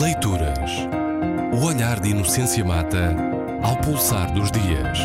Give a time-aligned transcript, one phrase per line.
[0.00, 0.88] Leituras.
[1.52, 3.12] O olhar de Inocência Mata
[3.62, 4.98] ao pulsar dos dias.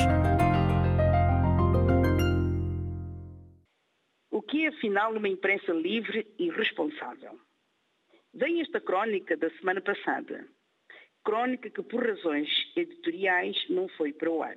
[4.32, 7.38] O que é afinal uma imprensa livre e responsável?
[8.34, 10.48] Vem esta crónica da semana passada.
[11.22, 14.56] Crónica que por razões editoriais não foi para o ar.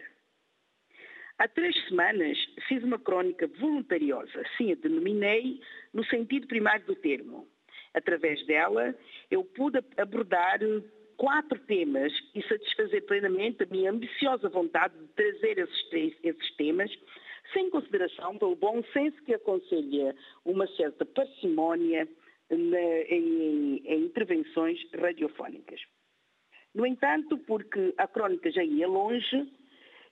[1.39, 2.39] Há três semanas
[2.69, 5.61] fiz uma crónica voluntariosa, assim a denominei
[5.93, 7.49] no sentido primário do termo
[7.95, 8.95] Através dela,
[9.31, 10.61] eu pude abordar
[11.17, 16.91] quatro temas e satisfazer plenamente a minha ambiciosa vontade de trazer esses, esses temas,
[17.53, 20.15] sem consideração pelo bom senso que aconselha
[20.45, 22.09] uma certa parcimónia
[22.49, 25.81] na, em, em intervenções radiofónicas.
[26.75, 29.53] No entanto, porque a crónica já ia longe,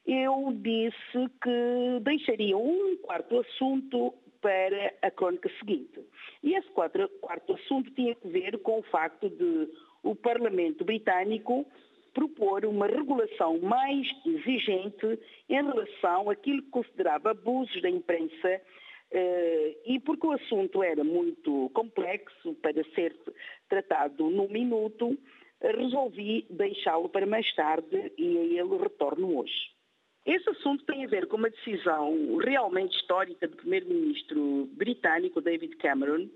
[0.06, 6.00] eu disse que deixaria um quarto assunto para a crónica seguinte.
[6.42, 9.68] E esse quarto, quarto assunto tinha que ver com o facto de
[10.02, 11.66] o Parlamento britânico
[12.14, 18.60] propor uma regulação mais exigente em relação àquilo que considerava abusos da imprensa
[19.10, 23.16] eh, e porque o assunto era muito complexo para ser
[23.68, 25.16] tratado num minuto,
[25.60, 29.77] resolvi deixá-lo para mais tarde e a ele retorno hoje.
[30.28, 36.28] Esse assunto tem a ver com uma decisão realmente histórica do primeiro-ministro britânico David Cameron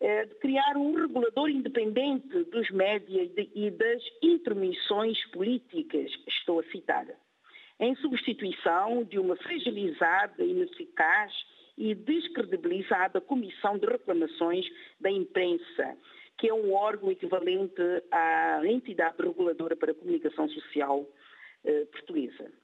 [0.00, 7.08] eh, de criar um regulador independente dos médias e das intermissões políticas, estou a citar,
[7.80, 11.32] em substituição de uma fragilizada, ineficaz
[11.76, 14.64] e descredibilizada Comissão de Reclamações
[15.00, 15.98] da Imprensa,
[16.38, 21.04] que é um órgão equivalente à entidade reguladora para a comunicação social
[21.64, 22.61] eh, portuguesa.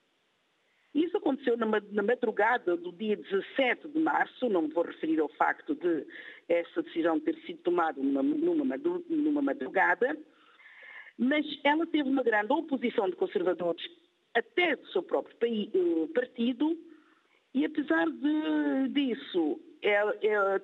[0.98, 1.66] Isso aconteceu na,
[2.02, 6.04] madrugada do dia 17 de março, não me vou referir ao facto de
[6.48, 10.19] essa decisão ter sido tomada numa, madrugada,
[11.16, 13.80] mas ela teve uma grande oposição de conservadores
[14.34, 16.76] até do seu próprio eh, partido,
[17.54, 19.60] e apesar de, disso,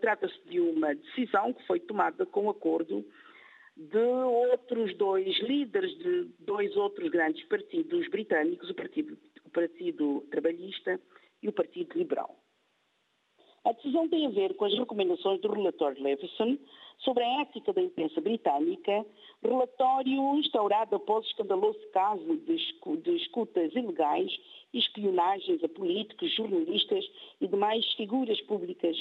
[0.00, 3.04] trata-se de uma decisão que foi tomada com acordo
[3.76, 9.18] de outros dois líderes de dois outros grandes partidos britânicos, o Partido
[9.52, 11.00] Partido Trabalhista
[11.42, 12.36] e o Partido Liberal.
[13.64, 16.58] A decisão tem a ver com as recomendações do relatório Leveson
[16.98, 19.06] sobre a ética da imprensa britânica,
[19.42, 24.30] relatório instaurado após o escandaloso caso de escutas ilegais
[24.72, 27.04] e espionagens a políticos, jornalistas
[27.40, 28.96] e demais figuras públicas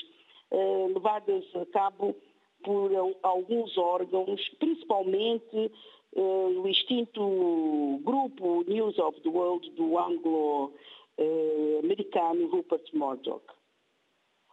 [0.52, 2.16] eh, levadas a cabo
[2.64, 2.92] por
[3.22, 5.72] alguns órgãos, principalmente
[6.16, 13.44] uh, o extinto grupo News of the World do anglo-americano Rupert Murdoch.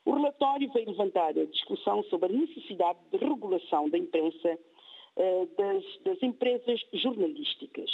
[0.04, 4.58] O relatório veio levantar a discussão sobre a necessidade de regulação da imprensa
[5.16, 7.90] uh, das, das empresas jornalísticas.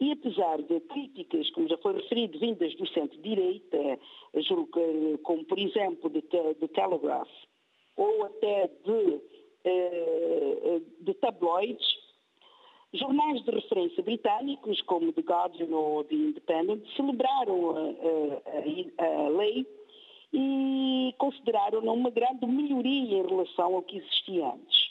[0.00, 4.00] E apesar de críticas, como já foi referido, vindas do centro-direita,
[5.22, 7.30] como por exemplo de, de Telegraph,
[7.96, 9.20] ou até de,
[9.64, 12.02] eh, de tabloides,
[12.94, 19.66] Jornais de referência britânicos, como The Guardian ou The Independent, celebraram a, a, a, lei
[20.30, 24.90] e consideraram-na uma grande melhoria em relação ao que existia antes,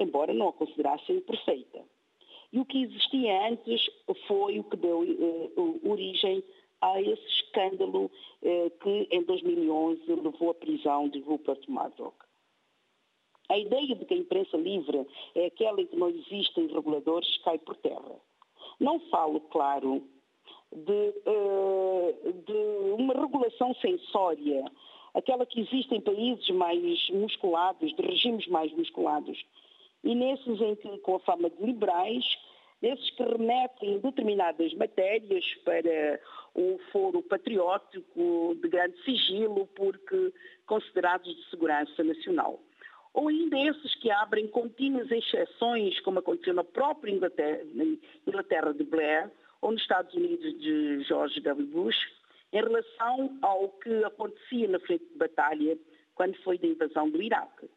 [0.00, 1.80] embora não a considerassem perfeita.
[2.52, 3.80] E o que existia antes
[4.26, 6.42] foi o que deu uh, origem
[6.80, 8.10] a esse escândalo
[8.42, 12.16] uh, que em 2011 levou à prisão de Rupert Murdoch.
[13.48, 17.58] A ideia de que a imprensa livre é aquela em que não existem reguladores cai
[17.58, 18.20] por terra.
[18.78, 20.02] Não falo, claro,
[20.72, 24.64] de, uh, de uma regulação sensória,
[25.14, 29.44] aquela que existe em países mais musculados, de regimes mais musculados,
[30.04, 32.24] e nesses em que, com a fama de liberais,
[32.82, 36.20] esses que remetem determinadas matérias para
[36.54, 40.32] um foro patriótico de grande sigilo, porque
[40.66, 42.60] considerados de segurança nacional
[43.12, 47.84] ou ainda esses que abrem contínuas exceções, como aconteceu na própria Inglaterra, na
[48.26, 49.30] Inglaterra de Blair,
[49.60, 51.66] ou nos Estados Unidos de George W.
[51.66, 51.96] Bush,
[52.52, 55.78] em relação ao que acontecia na frente de batalha
[56.14, 57.68] quando foi da invasão do Iraque,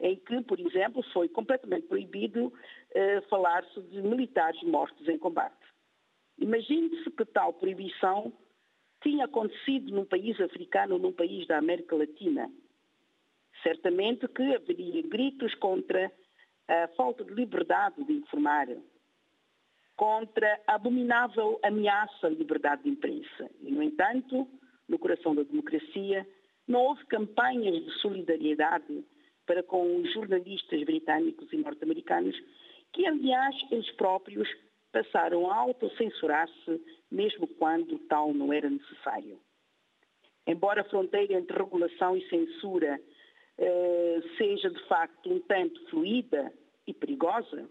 [0.00, 5.56] em que, por exemplo, foi completamente proibido uh, falar-se de militares mortos em combate.
[6.38, 8.32] Imagine-se que tal proibição
[9.02, 12.50] tinha acontecido num país africano, num país da América Latina,
[13.62, 16.12] Certamente que haveria gritos contra
[16.68, 18.68] a falta de liberdade de informar,
[19.96, 23.50] contra a abominável ameaça à liberdade de imprensa.
[23.60, 24.48] E, no entanto,
[24.88, 26.26] no coração da democracia,
[26.66, 29.04] não houve campanhas de solidariedade
[29.48, 32.36] para com os jornalistas britânicos e norte-americanos
[32.92, 34.46] que aliás eles próprios
[34.92, 36.80] passaram a autocensurar-se
[37.10, 39.40] mesmo quando tal não era necessário.
[40.46, 43.00] Embora a fronteira entre regulação e censura
[43.58, 46.52] eh, seja de facto um tanto fluida
[46.86, 47.68] e perigosa,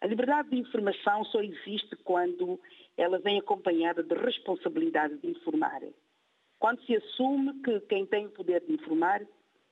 [0.00, 2.60] a liberdade de informação só existe quando
[2.96, 5.80] ela vem acompanhada de responsabilidade de informar.
[6.58, 9.22] Quando se assume que quem tem o poder de informar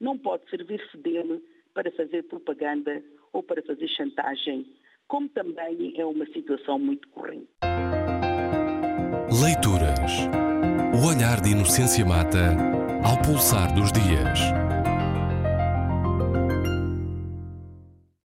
[0.01, 1.43] não pode servir-se dele
[1.75, 3.03] para fazer propaganda
[3.33, 4.67] ou para fazer chantagem,
[5.07, 7.49] como também é uma situação muito corrente.
[9.43, 10.27] Leituras.
[10.93, 12.51] O olhar de Inocência Mata
[13.05, 14.60] ao pulsar dos dias.